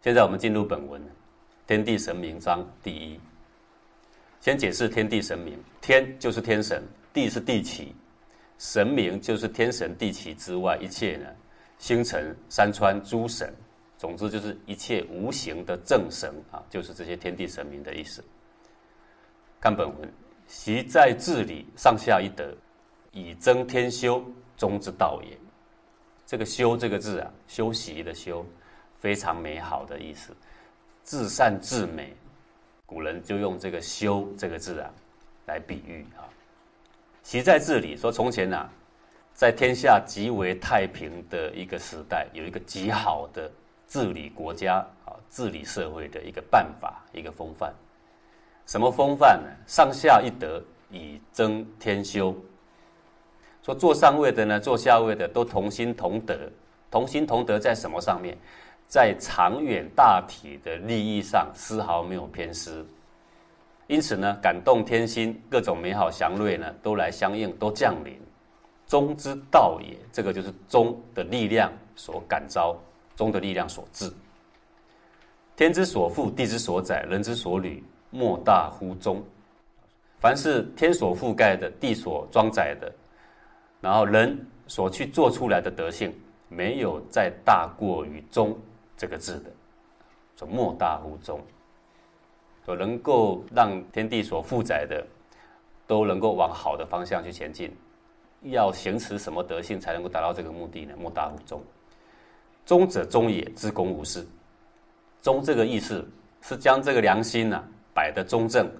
[0.00, 1.02] 现在我们进入本文，
[1.66, 3.18] 天地神明章第一。
[4.40, 6.80] 先解释天地神明，天就是天神，
[7.12, 7.92] 地是地气，
[8.58, 11.26] 神明就是天神地气之外一切呢，
[11.78, 13.52] 星辰、山川、诸神，
[13.96, 18.22] 总之就是一切无形的正神啊，就是这些天地神明的意思。
[19.60, 20.08] 看本文，
[20.46, 22.56] 习在治理，上下一德，
[23.10, 24.24] 以增天修，
[24.56, 25.36] 中之道也。
[26.24, 28.46] 这个“修”这个字啊，修习的“修”。
[29.00, 30.32] 非常美好的意思，
[31.04, 32.14] 至善至美，
[32.84, 34.90] 古人就用这个“修”这个字啊，
[35.46, 36.26] 来比喻啊。
[37.22, 38.68] 其在治理，说从前呐，
[39.34, 43.50] 在天下极为太平的一个时代，有一个极好的
[43.86, 47.72] 治理国家啊、治理社会的一个办法、一个风范。
[48.66, 49.48] 什么风范呢？
[49.66, 52.34] 上下一德，以增天修。
[53.62, 56.36] 说做上位的呢，做下位的都同心同德，
[56.90, 58.36] 同心同德在什么上面？
[58.88, 62.84] 在长远大体的利益上丝毫没有偏私，
[63.86, 68.18] 因此呢，感动天心，各种美好祥瑞呢都来相应，都降临。
[68.86, 72.74] 中之道也，这个就是中的力量所感召，
[73.14, 74.10] 中的力量所致。
[75.54, 79.22] 天之所覆，地之所载，人之所履，莫大乎中。
[80.18, 82.90] 凡是天所覆盖的，地所装载的，
[83.82, 86.10] 然后人所去做出来的德性，
[86.48, 88.58] 没有再大过于中。
[88.98, 89.50] 这个字的，
[90.36, 91.40] 说莫大乎中，
[92.66, 95.06] 所能够让天地所负载的，
[95.86, 97.74] 都能够往好的方向去前进。
[98.42, 100.94] 要行持什么德性才能够达到这个目的呢？
[100.98, 101.62] 莫大乎中，
[102.66, 104.26] 中者中也，至公无私。
[105.22, 106.06] 中这个意思
[106.42, 107.62] 是将这个良心呐
[107.94, 108.70] 摆的中正，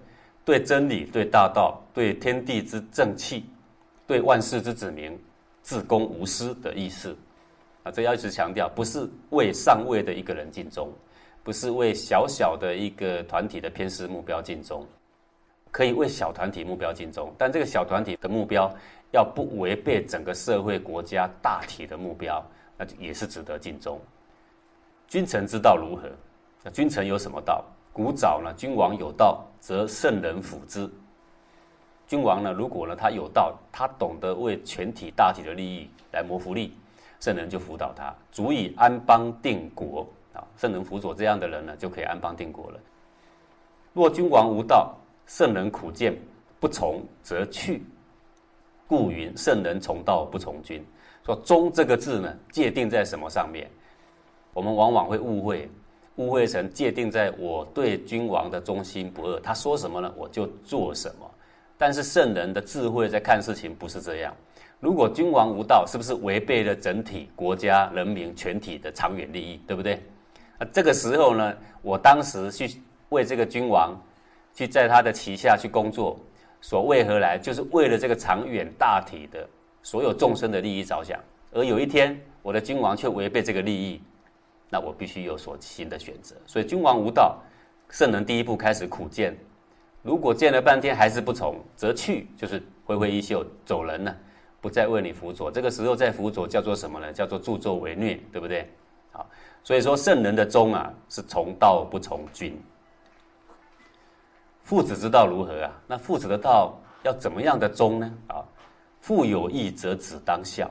[0.44, 3.44] 对真理、对大道、对天地之正气、
[4.06, 5.18] 对万事之子民，
[5.62, 7.16] 至公无私的意思。
[7.90, 10.92] 这要一直强调，不是为上位的一个人尽忠，
[11.42, 14.86] 不是为小小的一个团体的偏私目标尽忠，
[15.70, 18.70] 可以为小团体目标尽忠，但这个小团体的目标
[19.12, 22.44] 要不违背整个社会国家大体的目标，
[22.76, 24.00] 那也是值得尽忠。
[25.06, 26.08] 君臣之道如何？
[26.62, 27.64] 那君臣有什么道？
[27.92, 30.88] 古早呢，君王有道，则圣人辅之。
[32.06, 36.72] 君王呢，如果呢他有道，他懂得为全体大体的利益来谋福利。
[37.20, 40.44] 圣人就辅导他，足以安邦定国啊！
[40.56, 42.80] 圣人辅佐这样的人呢，就可以安邦定国了。
[43.92, 44.94] 若君王无道，
[45.26, 46.16] 圣人苦谏
[46.60, 47.82] 不从，则去。
[48.86, 50.84] 故云：圣人从道不从君。
[51.26, 53.68] 说“忠”这个字呢，界定在什么上面？
[54.54, 55.68] 我们往往会误会，
[56.16, 61.30] 误会成界定在我对君王的忠心不二，他说什么呢，我就做什么。
[61.76, 64.34] 但是圣人的智慧在看事情不是这样。
[64.80, 69.60] 如果君王无道，是不是违背了整体国家人民全体的长远利益？
[69.66, 69.94] 对不对？
[70.58, 74.00] 啊这个时候呢，我当时去为这个君王，
[74.54, 76.16] 去在他的旗下去工作，
[76.60, 77.36] 所为何来？
[77.36, 79.48] 就是为了这个长远大体的
[79.82, 81.18] 所有众生的利益着想。
[81.52, 84.00] 而有一天，我的君王却违背这个利益，
[84.70, 86.36] 那我必须有所新的选择。
[86.46, 87.36] 所以，君王无道，
[87.88, 89.36] 圣人第一步开始苦谏。
[90.02, 94.16] 如果见了半天还是不从，则去，就是挥挥衣袖走人了。
[94.60, 97.12] 不再为你辅佐，这个时候再辅佐叫做什么呢？
[97.12, 98.68] 叫做助纣为虐，对不对？
[99.12, 99.24] 好，
[99.62, 102.60] 所以说圣人的忠啊，是从道不从君。
[104.64, 105.72] 父子之道如何啊？
[105.86, 108.12] 那父子的道要怎么样的忠呢？
[108.26, 108.42] 啊，
[109.00, 110.68] 父有义则子当孝，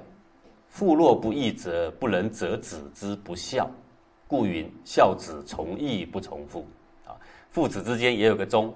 [0.67, 3.69] 父若不义则不能则子之不孝，
[4.27, 6.67] 故云孝子从义不从父。
[7.05, 7.15] 啊，
[7.49, 8.73] 父子之间也有个忠，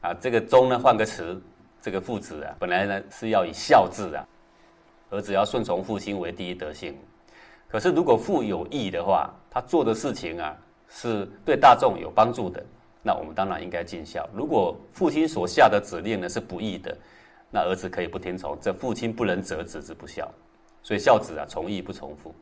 [0.00, 1.40] 啊，这个忠呢，换个词。
[1.82, 4.24] 这个父子啊，本来呢是要以孝字啊，
[5.10, 6.96] 儿子要顺从父亲为第一德性。
[7.68, 10.56] 可是如果父有义的话，他做的事情啊
[10.88, 12.64] 是对大众有帮助的，
[13.02, 14.28] 那我们当然应该尽孝。
[14.32, 16.96] 如果父亲所下的指令呢是不义的，
[17.50, 20.30] 那儿子可以不听从，这父亲不能责子之不孝。
[20.84, 22.32] 所以孝子啊，从义不从父。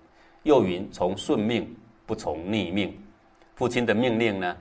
[0.42, 1.74] 又云从顺命
[2.06, 2.98] 不从逆命，
[3.54, 4.56] 父亲的命令呢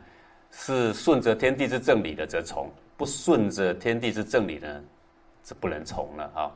[0.52, 2.70] 是顺着天地之正理的，则从。
[3.00, 4.84] 不顺着天地之正理呢，
[5.46, 6.52] 是不能从了啊！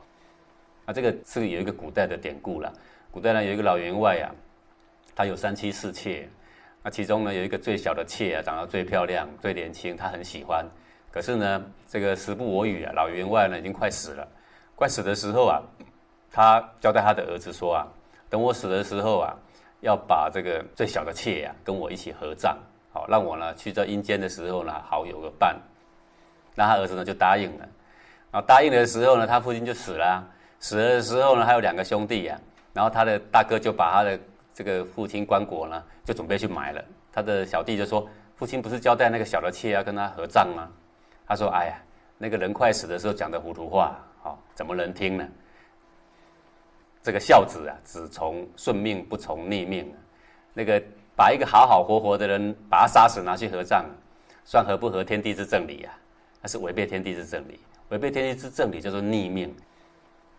[0.84, 2.70] 啊，这个是有一个古代的典故了。
[3.10, 4.28] 古代呢有一个老员外啊，
[5.16, 6.28] 他有三妻四妾，
[6.82, 10.66] 那其中呢有一个最小的妾啊，长得最漂亮、最年轻，他很喜欢。
[11.10, 14.28] 可是呢，这个时不我与啊，老员外呢已经快死了。
[14.76, 15.62] 快死的时候啊，
[16.30, 17.88] 他交代他的儿子说啊，
[18.28, 19.34] 等我死的时候啊，
[19.80, 22.58] 要把这个最小的妾啊跟我一起合葬，
[22.92, 25.58] 好让我呢去在阴间的时候呢，好有个伴。
[26.54, 27.68] 那他儿子呢就答应了，
[28.30, 30.24] 然后答应的时候呢，他父亲就死了。
[30.60, 32.40] 死了的时候呢，还有两个兄弟呀。
[32.72, 34.18] 然后他的大哥就把他的
[34.52, 36.84] 这个父亲棺椁呢，就准备去埋了。
[37.12, 40.68] 他的小弟就说：“父亲不是交代那个小的妾要跟他合葬吗？”
[41.28, 41.76] 他说：“哎呀，
[42.18, 45.28] 那个人快死的时候讲的糊涂话，好，怎么能听呢？
[47.02, 49.94] 这个孝子啊，只从顺命不从逆命。
[50.52, 50.82] 那个
[51.14, 53.84] 把一个好好活活的人把他杀死拿去合葬，
[54.44, 55.94] 算合不合天地之正理啊？
[56.44, 57.58] 那是违背天地之正理，
[57.88, 59.50] 违背天地之正理叫做逆命。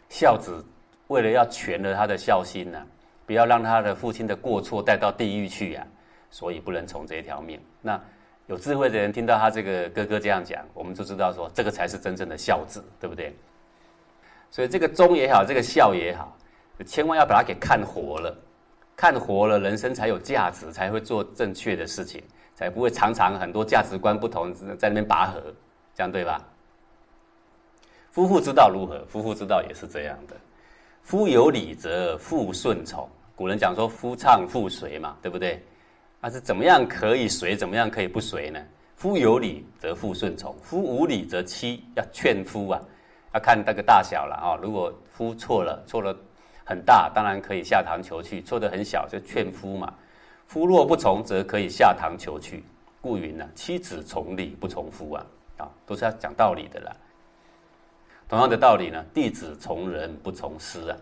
[0.08, 0.64] 孝子
[1.08, 2.80] 为了要全了他的孝心呢，
[3.26, 5.84] 不要让他的父亲的过错带到地狱去呀。”
[6.30, 7.60] 所以不能从这一条命。
[7.82, 8.00] 那
[8.46, 13.36] 有智慧的人听到他这个哥哥这样讲，我们就知道说，这个才是真正的孝子，对不对？
[14.52, 16.38] 所以这个忠也好，这个孝也好，
[16.86, 18.38] 千万要把它给看活了，
[18.96, 22.22] 看活了，人生才有价值，才会做正确的事情，
[22.54, 25.42] 才不会常常很多价值观不同在那边拔河，
[25.96, 26.46] 这样对吧？
[28.12, 29.04] 夫妇之道如何？
[29.08, 30.36] 夫妇之道也是这样的。
[31.02, 33.10] 夫有礼则妇顺从。
[33.36, 35.62] 古人讲说，夫唱妇随嘛，对不对？
[36.22, 38.60] 那是怎么样可以随，怎么样可以不随呢？
[38.96, 42.82] 夫有礼则妇顺从，夫无礼则妻要劝夫啊，
[43.34, 44.58] 要看那个大小了啊。
[44.62, 46.16] 如果夫错了，错了
[46.64, 49.94] 很大，当然可以下堂求去；错得很小，就劝夫嘛。
[50.48, 52.64] 夫若不从，则可以下堂求去。
[53.02, 55.26] 故云呢，妻子从礼不从夫啊，
[55.58, 56.96] 啊，都是要讲道理的啦。
[58.28, 60.98] 同样的道理呢，弟子从人不从师啊。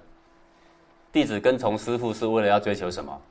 [1.12, 3.22] 弟子跟从师傅是为了要追求什么？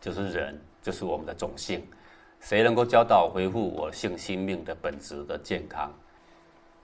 [0.00, 0.58] 就是人。
[0.80, 1.84] 就是我们的种性，
[2.40, 5.92] 谁能够教导恢复我性心命的本质的健康？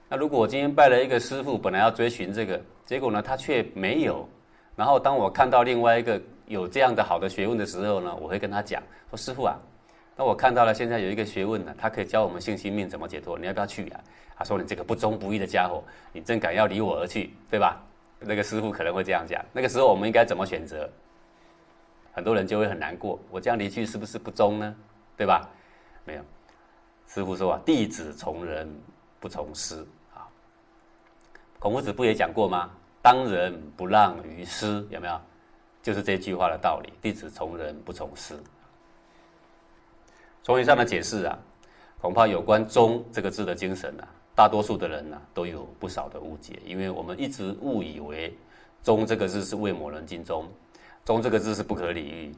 [0.08, 4.28] 那如果我今天拜了一个师傅，本来要追寻这个，结果呢，他却没有。
[4.76, 9.58] 然后当我看到另外一个有这样的好的学问的时候呢，我会跟他讲说：“师傅啊，
[10.16, 14.00] 那我看到了现在有一个学问呢，他可以教我们信心命怎么解脱，你要不要去啊？”
[14.36, 15.82] 他说：“你这个不忠不义的家伙，
[16.12, 17.80] 你真敢要离我而去，对吧？”
[18.20, 19.44] 那个师傅可能会这样讲。
[19.52, 20.90] 那个时候我们应该怎么选择？
[22.12, 24.76] 很多人就会很难过，我这样离去是不是不忠呢？
[25.16, 25.48] 对吧？
[26.04, 26.22] 没有，
[27.06, 28.68] 师傅说啊，弟子从人
[29.20, 29.84] 不从师
[30.14, 30.26] 啊。
[31.58, 32.70] 孔夫子不也讲过吗？
[33.02, 35.20] 当仁不让于师，有没有？
[35.82, 36.92] 就是这句话的道理。
[37.02, 38.38] 弟子从人不从师。
[40.44, 41.38] 从以上的解释啊，
[41.98, 44.04] 恐怕有关忠这个字的精神啊，
[44.34, 48.30] 大多数的人呢都有不少的误解，因为我们一直误以为
[48.82, 50.46] 忠这个字是为某人尽忠。
[51.02, 52.34] 忠这个字是不可理喻，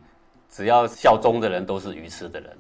[0.49, 2.57] 只要效忠的人都是愚痴的人，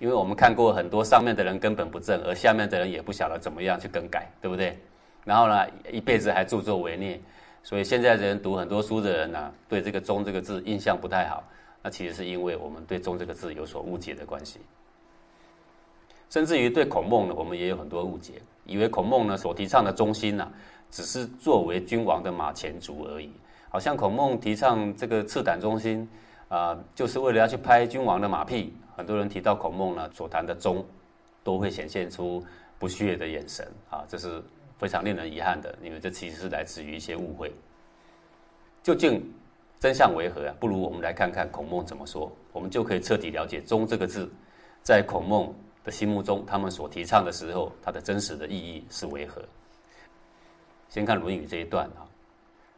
[0.00, 4.76] 因为我们看过很多上面的人根本不正，而下面的人也不晓得怎么样去更改，对不对？
[5.24, 7.20] 然后呢，一辈子还助纣为虐，
[7.62, 11.44] 所以现在人读很多书的人呢，对这个忠这个字印象不太好。
[11.80, 14.58] 那其实是因为我们对忠这个字有所误解的关系，
[16.30, 18.34] 甚至于对孔孟呢，我们也有很多误解，
[18.66, 20.50] 以为孔孟呢所提倡的忠心呢，
[20.90, 23.30] 只是作为君王的马前卒而已。
[23.70, 26.08] 好像孔孟提倡这个赤胆忠心，
[26.48, 28.72] 啊，就是为了要去拍君王的马屁。
[28.96, 30.84] 很多人提到孔孟呢，所谈的忠，
[31.44, 32.44] 都会显现出
[32.78, 34.42] 不屑的眼神啊，这是
[34.78, 35.74] 非常令人遗憾的。
[35.82, 37.52] 因为这其实是来自于一些误会。
[38.82, 39.22] 究竟
[39.78, 40.54] 真相为何啊？
[40.58, 44.28] 不如我们来看看孔孟怎么说，我们就可以彻底了解“忠”这个字，
[44.82, 45.54] 在孔孟
[45.90, 49.42] 心目中，他们所提倡的时候，它的真实的意义是为何？
[50.88, 52.06] 先看《论语》这一段啊。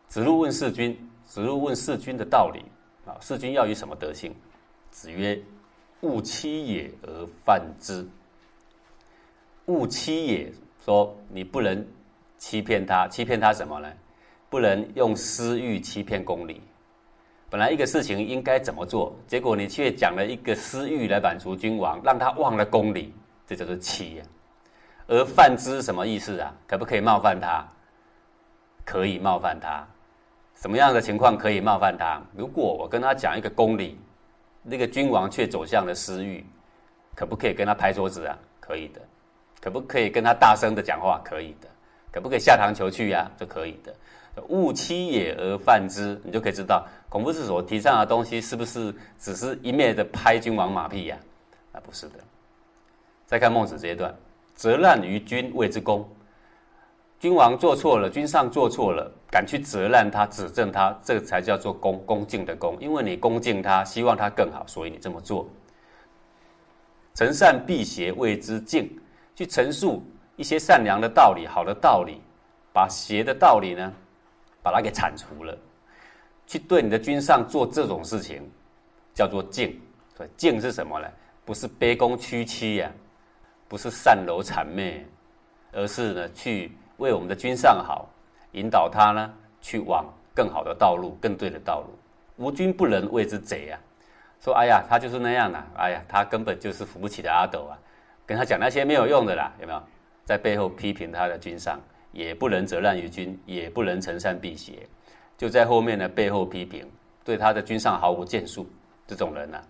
[0.08, 2.64] 子路问世君，子路问世君的道理
[3.06, 4.34] 啊，世君要以什么德性？
[4.90, 5.40] 子曰
[6.02, 8.04] ：“勿欺也而犯之。”
[9.66, 10.52] 勿欺也，
[10.84, 11.86] 说你不能
[12.38, 13.92] 欺骗他，欺骗他什么呢？
[14.48, 16.60] 不能用私欲欺骗公理。
[17.50, 23.12] 本来一个事情应该怎么做，结果你却讲了一个私欲来满足君王，让他忘了公理，
[23.44, 24.24] 这叫做欺呀。
[25.08, 26.54] 而犯之什么意思啊？
[26.68, 27.66] 可不可以冒犯他？
[28.84, 29.84] 可以冒犯他。
[30.54, 32.22] 什么样的情况可以冒犯他？
[32.36, 33.98] 如果我跟他讲一个公理，
[34.62, 36.46] 那个君王却走向了私欲，
[37.16, 38.38] 可不可以跟他拍桌子啊？
[38.60, 39.00] 可以的。
[39.60, 41.20] 可不可以跟他大声的讲话？
[41.24, 41.68] 可以的。
[42.12, 43.28] 可不可以下堂求去呀？
[43.36, 43.92] 就可以的。
[44.48, 51.16] 勿欺也而犯之，你就可以知道孔夫子所提倡的东西是不是只是一面的拍君王马屁呀？
[51.72, 52.14] 那不是的。
[53.26, 54.14] 再看孟子这一段，
[54.54, 56.08] 责难于君谓之公。
[57.18, 62.76] 君王做错了，君上做错了，敢去责难他、指正他，这才叫做恭恭敬的恭。
[62.80, 65.46] 因为你恭敬他，希望他更好，所以你这么做。
[67.14, 68.90] 陈善辟邪谓之敬，
[69.36, 70.02] 去陈述
[70.36, 72.20] 一些善良的道理、好的道理，
[72.72, 73.92] 把邪的道理呢，
[74.62, 75.56] 把它给铲除了。
[76.46, 78.42] 去对你的君上做这种事情，
[79.14, 79.80] 叫做敬。
[80.36, 81.08] 敬是什么呢？
[81.44, 82.90] 不是卑躬屈膝呀，
[83.68, 85.06] 不是善柔谄媚，
[85.72, 86.72] 而是呢去。
[86.98, 88.06] 为我们的君上好，
[88.52, 91.98] 引导他呢去往更好的道路、更对的道路。
[92.36, 93.80] 无君不能谓之贼啊！
[94.38, 97.78] 说哎呀，他就是那样的，哎呀，他根本就是扶不起的阿斗啊！
[98.26, 99.82] 跟他讲那些没有用的啦，有没有？
[100.26, 101.80] 在背后批评他的君上，
[102.12, 104.86] 也不能责难于君，也不能成善避邪，
[105.36, 106.86] 就在后面呢背后批评，
[107.24, 108.66] 对他的君上毫无建树。
[109.06, 109.60] 这种人呢，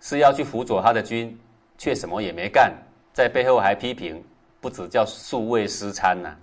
[0.00, 1.38] 是要去辅佐他的君，
[1.78, 2.72] 却什么也没干，
[3.12, 4.22] 在背后还批评，
[4.60, 6.36] 不只叫素位失参呐，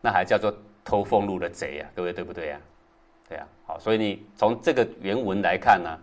[0.00, 1.90] 那还叫做偷俸禄的贼啊！
[1.94, 2.60] 各位对不对呀？
[3.28, 5.98] 对呀，好，所以你从这个原文来看呢。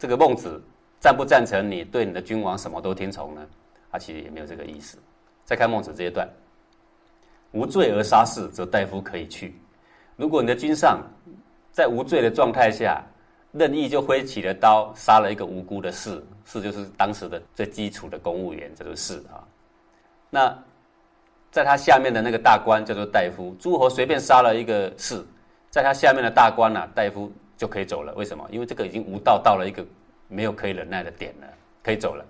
[0.00, 0.62] 这个孟子
[1.00, 3.44] 赞不赞成你对你的君王什么都听从呢？
[3.90, 4.96] 他其实也没有这个意思。
[5.44, 6.28] 再看孟子这一段：
[7.52, 9.54] 无罪而杀士，则大夫可以去。
[10.16, 11.00] 如果你的君上
[11.72, 13.02] 在无罪的状态下，
[13.52, 19.42] 任意就挥起了刀，杀了一个无辜的士，士就是当时的最基础的公务员，这就是士啊。
[20.30, 20.56] 那
[21.50, 25.24] 在他下面的那个大官叫做大夫，诸侯随便杀了一个士，
[25.70, 27.30] 在他下面的大官呢，大夫。
[27.58, 28.46] 就可以走了，为什么？
[28.52, 29.84] 因为这个已经无道到了一个
[30.28, 31.48] 没有可以忍耐的点了，
[31.82, 32.24] 可以走了。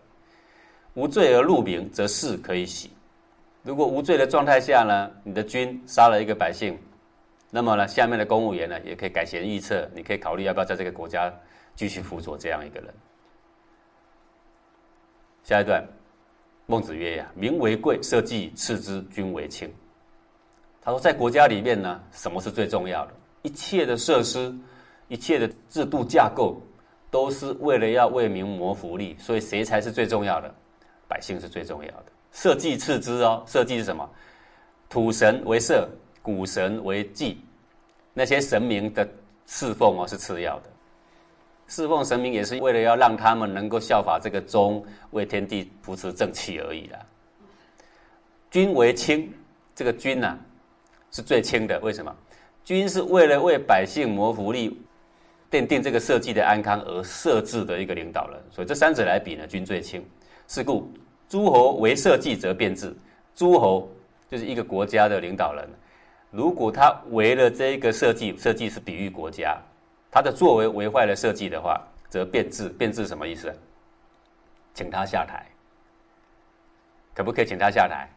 [0.95, 2.91] 无罪而入名，则士可以洗。
[3.63, 6.79] 如果无罪的状态下呢，你的君杀了一个百姓，
[7.51, 11.33] 那么呢，下面的公务员呢，也可以改弦易辙，你可以考虑要不要在这个国家
[11.75, 12.95] 继续辅佐这样一个人。
[15.43, 15.87] 下一段，
[16.67, 19.73] 孟子曰：“呀，民为贵，社稷次之，君为轻。”
[20.81, 23.13] 他说，在国家里面呢，什么是最重要的？
[23.43, 24.55] 一切的设施。
[25.11, 26.61] 一切的制度架构
[27.11, 30.55] 都是为了要为民谋福利，所以谁才是最重要的？
[31.09, 32.13] 百姓是最重要的。
[32.33, 34.09] 社稷次之哦，社稷是什么？
[34.89, 35.89] 土神为社，
[36.23, 37.41] 谷神为祭，
[38.15, 39.07] 那些神明的
[39.47, 40.65] 侍奉哦是次要的。
[41.67, 46.99] 侍奉神明也是为了要让他们能够效法这个宗，为天地扶持正气而已啦。
[48.51, 49.33] 君为轻，
[49.75, 50.39] 这个君呢
[51.11, 52.15] 是最轻的，为什么？
[52.65, 54.81] 君是为了为百姓谋福利。
[55.51, 60.05] 奠定这个社稷的安康而设置的一个领导人，所以这三者来比呢，君最轻。
[60.47, 60.93] 是故
[61.29, 62.95] 诸侯为社稷则变质。
[63.35, 63.89] 诸侯
[64.31, 65.69] 就是一个国家的领导人，
[66.31, 69.57] 如果他为了这个社稷，社稷是比喻国家，
[70.11, 72.69] 他的作为为坏了社稷的话，则变质。
[72.71, 73.55] 变质什么意思？
[74.75, 75.47] 请他下台。
[77.15, 78.09] 可不可以请他下台？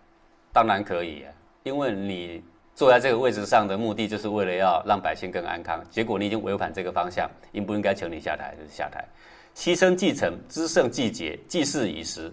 [0.54, 1.26] 当然可以，
[1.64, 2.44] 因为你。
[2.74, 5.84] 坐在这个位置上的目的，就是为了要让百姓更安康。
[5.92, 8.56] 结果你已经违反这个方向，应不应该请你下台？
[8.56, 9.06] 就是下台。
[9.54, 12.32] 牺牲继承，知胜季节，祭祀以时。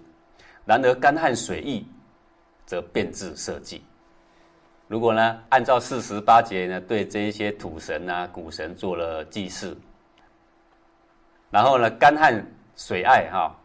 [0.69, 1.83] 然而干旱水易，
[2.67, 3.81] 则变质社稷。
[4.87, 9.75] 如果呢，按照四十八节呢，对这一些土神啊、谷神做了祭祀，
[11.51, 12.45] 然后呢，干旱
[12.77, 13.57] 水碍哈，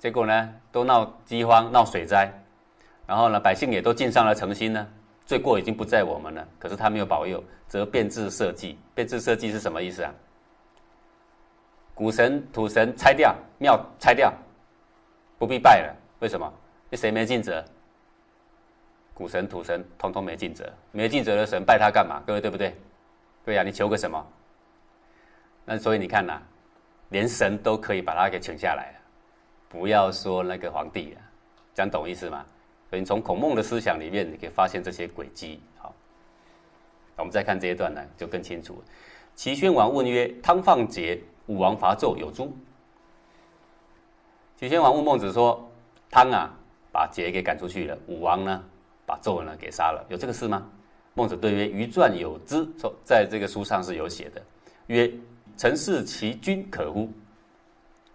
[0.00, 2.28] 结果呢，都闹饥荒、闹水灾，
[3.06, 4.84] 然后呢，百姓也都尽上了诚心呢。
[5.24, 8.76] 罪过已经不在我们了，可是他没有保佑，则变质社稷。
[8.92, 10.12] 变质社稷是什么意思啊？
[11.94, 14.34] 古神、土神拆掉，庙拆掉，
[15.38, 15.96] 不必拜了。
[16.20, 16.52] 为什么？
[16.88, 17.64] 那谁没尽责？
[19.12, 22.22] 古神、土神通通没尽责，没尽责的神拜他干嘛？
[22.26, 22.74] 各位对不对？
[23.44, 24.26] 对呀，你求个什么？
[25.64, 26.40] 那所以你看呐，
[27.10, 28.98] 连神都可以把他给请下来了，
[29.68, 31.20] 不要说那个皇帝了，
[31.74, 32.44] 讲懂意思吗？
[32.88, 35.60] 所以你从孔孟的思想里面，你可以发现这些轨迹。
[35.78, 35.94] 好，
[37.16, 38.82] 我们再看这一段呢，就更清楚。
[39.36, 42.52] 齐宣王问曰：“汤放桀，武王伐纣，有诸？”
[44.58, 45.69] 齐宣王问孟子说
[46.10, 46.50] ：“汤啊，
[46.92, 48.62] 把桀给赶出去了，武王呢，
[49.06, 50.66] 把纣呢给杀了，有这个事吗？”
[51.14, 54.42] 孟子对曰：“余传有之，说在这个书上是有写的。
[54.86, 55.10] 曰：
[55.56, 57.10] 陈氏其君可乎？”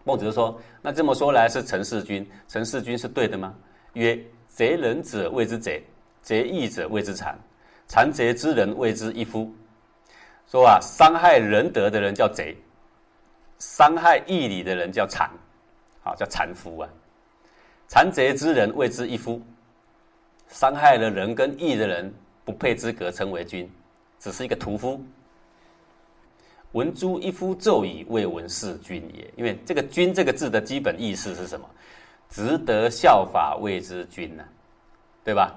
[0.03, 3.53] 孟子就说：“那这么说来，是陈氏君，陈氏君是对的吗？”
[3.93, 4.19] 曰。
[4.47, 5.83] 贼人者谓之贼，
[6.21, 7.37] 贼义者谓之残，
[7.87, 9.53] 残贼之人谓之一夫。
[10.47, 12.55] 说啊，伤害仁德的人叫贼，
[13.59, 15.29] 伤害义理的人叫残，
[16.01, 16.89] 好叫残夫啊。
[17.87, 19.41] 残贼之人谓之一夫，
[20.49, 22.13] 伤害了人跟义的人
[22.43, 23.69] 不配资格称为君，
[24.19, 24.99] 只是一个屠夫。
[26.71, 31.65] 闻诸一夫纣以未闻是君也，因为这个“君”这个字的基本意思是什么？
[32.29, 34.43] 值得效法谓之君呢，
[35.23, 35.55] 对吧？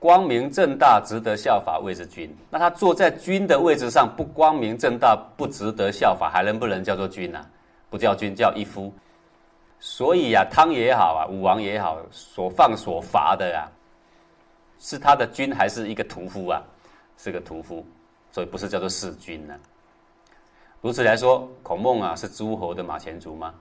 [0.00, 2.34] 光明正大，值得效法谓之君。
[2.50, 7.44] 那他坐在君的位置上，不光明正大，不值得效法，还能不能叫做君呢？
[7.90, 8.92] 不叫君，叫一夫。
[9.80, 13.70] 所以呀，汤也好啊，武王也好，所放所罚的呀，
[14.78, 16.62] 是他的君，还是一个屠夫啊？
[17.16, 17.84] 是个屠夫，
[18.32, 19.54] 所以不是叫做弑君呢。
[20.80, 23.54] 如此来说，孔孟啊，是诸侯的马前卒吗？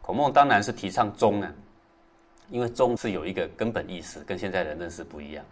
[0.00, 1.52] 孔孟当然是提倡忠啊。
[2.48, 5.44] 因为忠是有一个根本意思，跟现在的认识不一样。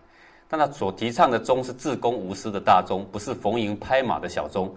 [0.49, 4.75] 但他所提倡的忠是至公无私的大忠，不是逢迎拍马的小忠。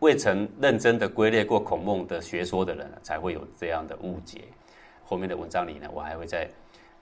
[0.00, 4.42] 未曾认真的归类过孔孟的学说的人，才会有这样的误解。
[5.04, 6.48] 后面的文章里呢，我还会再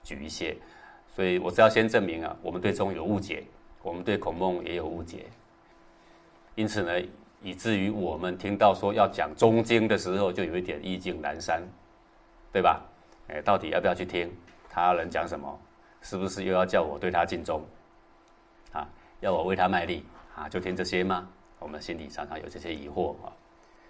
[0.03, 0.55] 举一些。
[1.07, 3.43] 所以我只要先证明啊，我们对中有误解，
[3.81, 5.25] 我们对孔孟也有误解。
[6.55, 6.91] 因此呢，
[7.41, 11.61] 以至于我们听到说要讲中经的时候，就有一点意兴阑珊，
[12.51, 12.81] 对吧？
[13.27, 14.31] 哎，到底要不要去听
[14.69, 15.59] 他人讲什么？
[16.01, 17.63] 是不是又要叫我对他尽忠？
[18.71, 18.87] 啊，
[19.21, 20.03] 要我为他卖力
[20.35, 20.49] 啊？
[20.49, 21.29] 就听这些吗？
[21.59, 23.31] 我们心里常常有这些疑惑啊。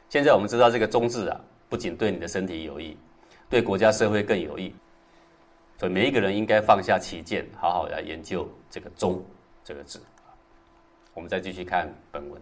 [0.10, 2.96] 现在我们知道这个“中”字啊，不仅对你的身体有益，
[3.54, 4.74] 对国家社会更有益。
[5.78, 9.24] 所以每一个人应该放下旗舰，好好来研究这个“忠”
[9.64, 10.02] 这个字。
[11.14, 12.42] 我们再继续看本文：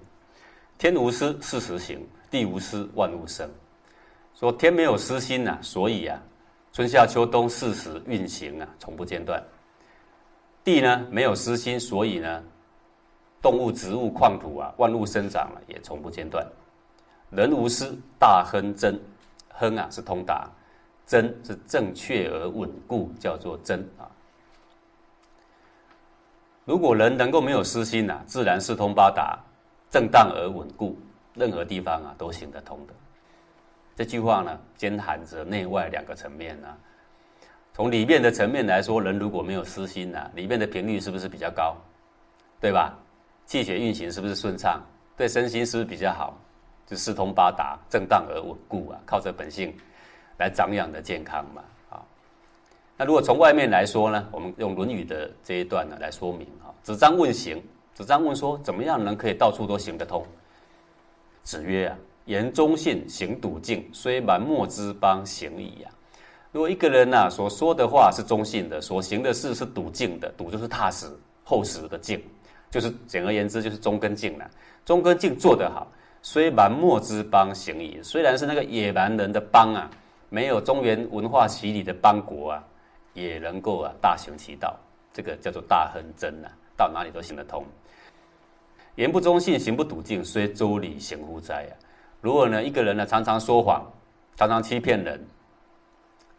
[0.77, 1.99] 天无私，事实行；
[2.29, 3.49] 地无私，万物生。
[4.35, 6.17] 说天没有私心呐，所以啊，
[6.71, 9.43] 春夏秋冬四时运行啊，从不间断。
[10.63, 12.41] 地呢没有私心，所以呢，
[13.41, 16.47] 动物、植物、矿土啊，万物生长了也从不间断。
[17.31, 18.97] 人无私，大亨真，
[19.49, 20.49] 亨啊是通达。
[21.11, 24.07] 真是正确而稳固，叫做真啊。
[26.63, 29.37] 如果人能够没有私心呐，自然四通八达，
[29.89, 30.97] 正当而稳固，
[31.33, 32.93] 任何地方啊都行得通的。
[33.93, 36.69] 这句话呢，兼含着内外两个层面呢。
[37.73, 41.75] 从里面的层面来说，人如果没有私心呐，里面的频率是不是比较高？
[42.61, 42.97] 对吧？
[43.45, 44.81] 气血运行是不是顺畅？
[45.17, 46.37] 对身心是不是比较好？
[46.87, 49.77] 就四通八达，正当而稳固啊，靠着本性。
[50.41, 52.01] 来长养的健康嘛，啊，
[52.97, 57.61] 那如果从外面来说呢，我们用《论语》的这一段呢来说明啊，子张问行，
[57.93, 60.25] 子张问说，怎么样能可以到处都行得通？
[61.43, 65.91] 子曰啊，言忠信，行笃敬，虽蛮貊之邦，行矣呀。
[66.51, 71.05] 如果一个人呐所说的话是忠信的，所行的事是笃敬的，笃就是踏实
[71.43, 72.19] 厚实的敬，
[72.71, 74.49] 就是简而言之就是忠跟敬了。
[74.85, 75.85] 忠跟敬做得好，
[76.23, 77.99] 虽蛮貊之邦，行矣。
[78.01, 79.87] 虽然是那个野蛮人的邦啊。
[80.33, 82.63] 没有中原文化洗礼的邦国啊，
[83.13, 84.79] 也能够啊大行其道，
[85.11, 87.65] 这个叫做大亨真呐，到哪里都行得通。
[88.95, 91.75] 言不忠信，行不笃敬，虽周礼行乎哉啊！
[92.21, 93.85] 如果呢一个人呢常常说谎，
[94.37, 95.21] 常常欺骗人，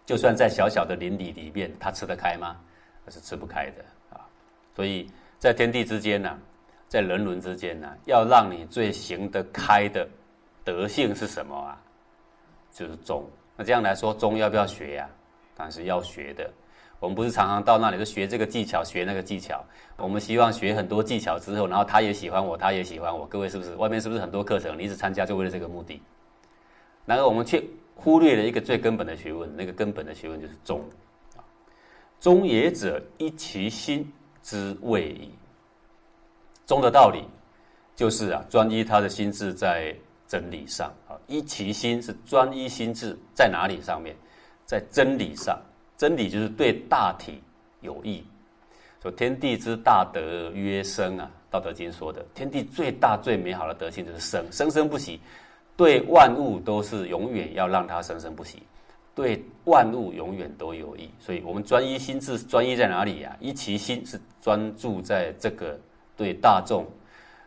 [0.07, 2.57] 就算在小小的邻里里面，他吃得开吗？
[3.05, 4.25] 那是吃不开的啊！
[4.75, 5.07] 所以
[5.39, 6.39] 在天地之间呢，
[6.89, 10.09] 在人伦之间呢，要让你最行得开的
[10.65, 11.79] 德性是什么啊？
[12.73, 13.23] 就是忠。
[13.63, 15.09] 那这样来说，中要不要学呀？
[15.55, 16.51] 当然是要学的。
[16.99, 19.65] 我们不是常常到那里就学这个技巧，学那个技巧。
[19.97, 23.25] 我们希望学很多技巧之后，然后他也喜欢我，他也喜欢我。
[23.25, 23.73] 各位是不是？
[23.77, 24.77] 外面是不是很多课程？
[24.77, 26.03] 你一直参加就为了这个目的？
[27.07, 27.63] 然而我们却
[27.95, 30.85] 忽略了一个最根本的学问，那个根本的学问就是忠。
[32.19, 35.31] 忠也者，一其心之谓矣。
[36.67, 37.25] 忠的道理
[37.95, 39.95] 就是啊，专一他的心智在。
[40.33, 44.17] 真理上啊，一其心是专一心智在哪里上面，
[44.65, 45.61] 在真理上，
[45.99, 47.39] 真理就是对大体
[47.83, 48.25] 有益。
[49.03, 55.21] 说天地之大德曰生啊，《道德经》说的，天地最大最美好的德性就是生，生生不息，
[55.77, 58.63] 对万物都是永远要让它生生不息，
[59.15, 61.11] 对万物永远都有益。
[61.21, 63.37] 所以，我们专一心智专一在哪里呀？
[63.39, 65.79] 一其心是专注在这个
[66.17, 66.87] 对大众、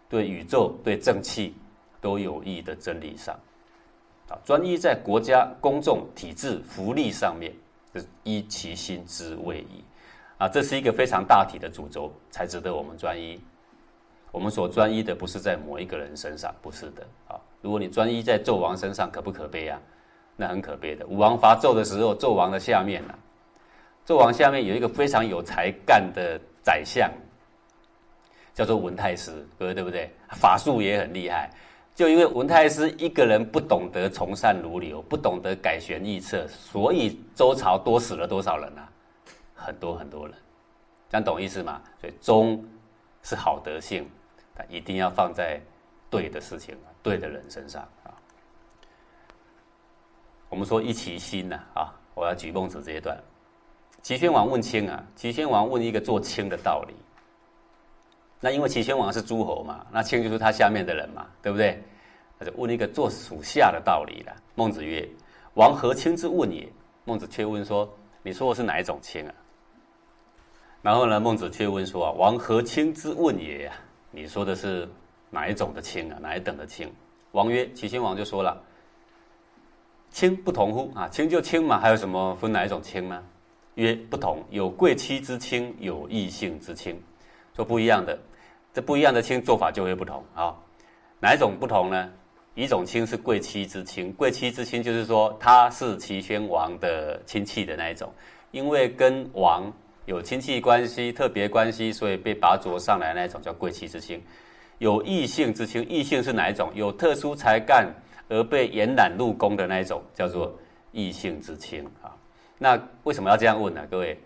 [0.07, 1.51] 对宇宙、对正气。
[2.05, 3.35] 都有益的真理上，
[4.29, 7.51] 啊，专一在国家、公众、体制、福利上面，
[7.95, 9.83] 是依其心之谓矣。
[10.37, 13.41] 啊，这是一个非常大体的主轴，才值得我们专一。
[14.31, 17.01] 我们所专一的不是在某一个人身上，不是的。
[17.27, 19.81] 啊，如果你专一在纣王身上，可不可悲啊？
[20.35, 21.07] 那很可悲的。
[21.07, 23.15] 武王伐纣的时候，纣王的下面呢，
[24.05, 27.09] 纣王下面有一个非常有才干的宰相，
[28.53, 30.07] 叫做文太师，各位对不对？
[30.29, 31.49] 法术也很厉害。
[31.95, 38.91] 就因为文太师一个人不懂得从善如流，不懂得改弦易辙，所以周朝多死了多少人啊？
[39.55, 40.35] 很多很多人，
[41.09, 41.81] 这样懂意思吗？
[42.01, 42.63] 所以忠
[43.23, 44.05] 是好德性，
[44.53, 45.61] 但一定要放在
[46.09, 48.11] 对的事情、对的人身上啊。
[50.49, 53.17] 我们说一其心呐啊，我要举孟子这一段。
[54.01, 56.93] 齐宣王问卿啊，齐宣王问一个做卿的道理。
[58.39, 61.81] 那因为齐宣王是诸侯嘛，那卿就是他下面的人嘛，对不对？
[62.37, 64.35] 他就问一个做属下的道理了。
[64.55, 65.07] 孟子曰
[65.55, 66.67] ：“王何卿之问也？”
[67.05, 67.89] 孟子却问说
[68.21, 69.33] ：“你说的是哪一种卿啊？”
[70.83, 73.71] 然后呢，孟子却问说：“啊，王何卿之问也？
[74.11, 74.87] 你说的是
[75.29, 76.19] 哪一种的卿啊？
[76.21, 76.91] 哪一等的卿？”
[77.31, 78.61] 王曰：“齐宣王就说了
[80.11, 80.91] ：‘卿不同乎？
[80.93, 83.23] 啊，卿就卿嘛，还有什么分哪一种卿呢？’
[83.75, 87.01] 曰：不同，有贵戚之卿，有异姓之卿。”
[87.55, 88.19] 做不一样的，
[88.73, 90.53] 这不一样的亲做法就会不同啊。
[91.19, 92.11] 哪一种不同呢？
[92.53, 98.13] 一种亲是贵戚之亲，贵戚之亲就是说他是齐宣王的亲戚的那一种，
[98.51, 99.71] 因为跟王
[100.05, 104.21] 有亲戚关系、特别关系，所以被拔擢上来那一种叫贵戚之亲。
[104.77, 106.69] 有异性之亲，异性是哪一种？
[106.75, 107.93] 有特殊才干
[108.29, 110.53] 而被延揽入宫的那一种，叫做
[110.91, 112.15] 异性之亲啊。
[112.57, 113.85] 那为什么要这样问呢？
[113.89, 114.17] 各位，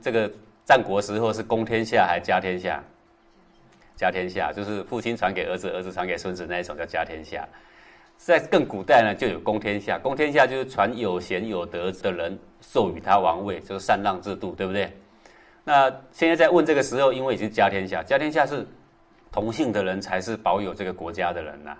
[0.00, 0.30] 这个
[0.70, 2.80] 战国时候是公天下还家天下？
[3.96, 7.44] 家天下就是父亲传给儿子，儿子传给孙子那一种叫家天下。
[8.16, 14.96] 在更古代呢，就有公天下，公天下就是传有贤有德的人授予他王位，就是禅让制度，对不对？
[15.64, 18.64] 那现在在问这个时候，因为已经家天下，家天下是
[19.32, 21.76] 同姓的人才是保有这个国家的人呐。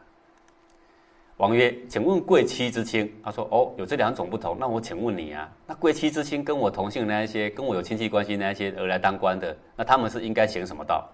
[1.40, 4.58] 王曰：“请问贵戚之亲？”他说：“哦，有这两种不同。
[4.60, 11.08] 那我请问你啊，那贵戚之亲跟我同姓那一些，跟我有亲戚关系那一些而来当官的，那他们是应该行什么道？”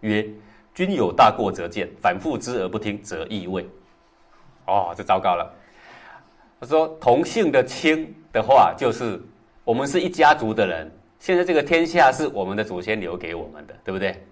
[0.00, 0.26] 曰：
[0.74, 3.68] 君有大过则谏，反复之而不听，则易位。
[4.66, 5.54] 哦，这糟糕了。
[6.58, 9.20] 他说同姓的亲的话，就是
[9.62, 10.90] 我们是一家族的人。
[11.18, 14.26] 现在这个天下是我们的祖先留给我们的，对不对？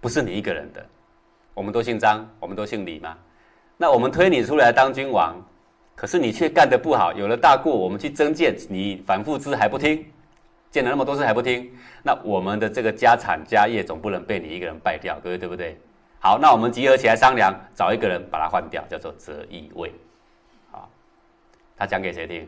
[0.00, 0.86] 不是你一个人的。
[1.54, 3.18] 我们都姓张，我们都姓李嘛。
[3.82, 5.34] 那我们推你出来当君王，
[5.96, 10.04] 可是你却干得不好，有了大过，我们去增谏，你反复之还不听。
[10.70, 15.80] 见了那么多次还不听，那我们的这个家产家业总不能被你一个人败掉，各位对不对？
[16.18, 19.90] 好，那我们集合起来商量，找一个人把它换掉，叫做择义位。
[20.70, 20.86] 好，
[21.74, 22.46] 他讲给谁听？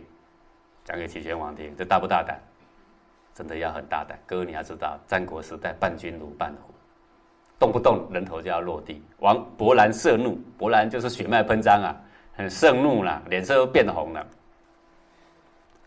[0.84, 2.38] 讲给齐宣王听，这大不大胆？
[3.34, 4.18] 真的要很大胆。
[4.26, 6.71] 各位你要知道，战国时代伴君如伴虎，
[7.62, 9.00] 动不动人头就要落地。
[9.20, 11.94] 王勃然色怒，勃然就是血脉喷张啊，
[12.34, 14.26] 很盛怒了，脸色都变红了。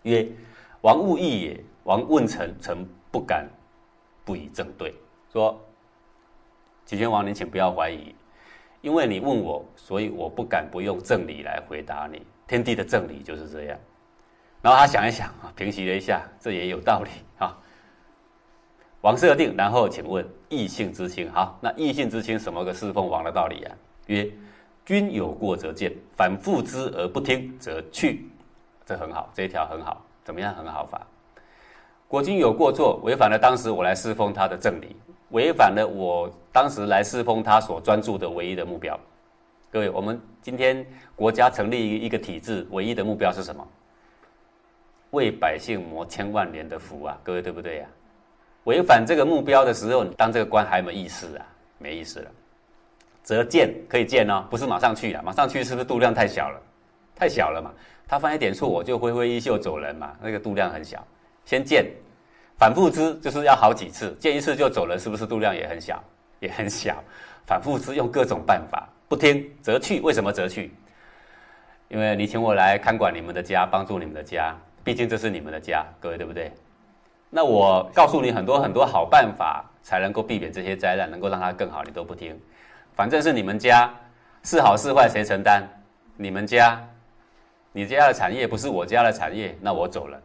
[0.04, 0.26] 曰：
[0.80, 1.64] 王勿义也。
[1.84, 2.78] 王问臣，臣
[3.12, 3.46] 不敢
[4.24, 4.96] 不以正对。
[5.34, 5.60] 说
[6.86, 8.16] ：“齐宣王，你请不要怀疑，
[8.82, 12.26] 因为你问我，所以我不敢不用正理来回答你。
[12.48, 13.78] 天地的正理就是这样。”
[14.64, 17.56] 然后他想一想啊，平息了一下，这也有道理啊。
[19.06, 23.72] 王设定，然后请问异姓之亲，好，那异姓之亲什么个侍奉王的道理啊？
[24.08, 24.28] 曰：
[24.84, 28.26] 君有过则谏，反复之而不听，则去。
[28.84, 30.56] 这很好，这一条很好，怎么样？
[30.56, 31.06] 很好法。
[32.08, 34.96] 国君有过错，违反了当时我来侍奉他的正理，
[35.30, 39.00] 违反了我当时来侍奉他所专注的唯一的目标。
[39.70, 40.84] 各位，我们今天
[41.15, 43.68] 国家成立一个体制，唯一的目标是什么？
[45.12, 47.15] 为百姓谋千万年的福啊！
[47.24, 47.86] 各位对不对呀？
[48.65, 51.45] 违反这个目标的时候，你当这个官还没意思啊？
[51.80, 52.30] 没意思了。
[53.23, 56.62] 则见可以见哦，不是马上去啊，马上去是不是度量太小了？
[57.15, 57.71] 太小了嘛。
[58.08, 61.04] 他犯一点错，我就挥挥衣袖走人嘛，那个度量很小。
[61.43, 61.86] 先见，
[62.58, 66.04] 反复之就是要好几次，见一次就走人，是不是度量也很小？
[66.39, 67.04] 也很小。
[67.47, 69.99] 反复之用各种办法，不听则去。
[70.01, 70.71] 为什么则去？
[71.88, 76.51] 因为你请我来看管你们的家，帮助你们的家，毕竟这是你们的家，各位对不对？
[77.30, 82.40] 那我告诉你很多很多好办法，才能够避免这些灾难，能够让它更好，你都不听。
[82.94, 83.94] 反正是你们家，
[84.44, 85.64] 是好是坏谁承担？
[86.16, 86.82] 你们家，
[87.72, 90.18] 你家的产业不是我家的产业，那我走了。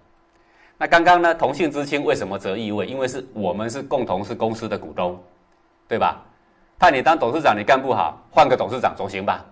[0.79, 1.35] 那刚刚呢？
[1.35, 2.87] 同姓之亲为什么择异位？
[2.87, 5.21] 因为是我们是共同是公司的股东，
[5.89, 6.23] 对吧？
[6.79, 9.45] 派你当董事长，你干不好，换个董事长总行吧？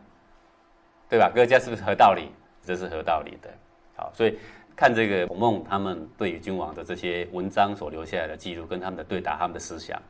[1.08, 1.28] 对吧？
[1.34, 2.30] 各家是不是合道理？
[2.64, 3.50] 这是合道理的。
[3.96, 4.38] 好，所以
[4.78, 10.00] 看这个孔孟他们对于君王的这些文章所留下来的记录，跟他们的对答、他们的思想，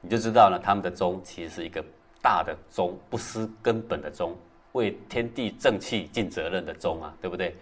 [0.00, 1.80] 你就知道呢，他们的忠其实是一个
[2.20, 4.36] 大的忠，不失根本的忠，
[4.72, 7.54] 为天地正气尽责任的忠啊，对不对？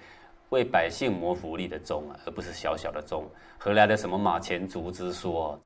[0.48, 5.60] 为百姓谋福利的忠啊，而不是小小的忠，何来的什么马前卒之说？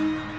[0.00, 0.29] you